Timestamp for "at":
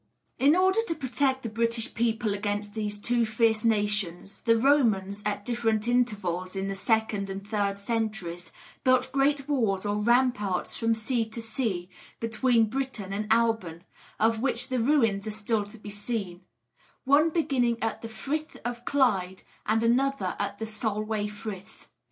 5.27-5.45, 17.83-18.01, 20.39-20.57